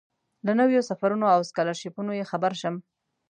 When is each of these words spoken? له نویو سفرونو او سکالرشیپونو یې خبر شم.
له 0.45 0.51
نویو 0.59 0.87
سفرونو 0.89 1.25
او 1.35 1.39
سکالرشیپونو 1.49 2.11
یې 2.19 2.29
خبر 2.31 2.51
شم. 2.61 2.75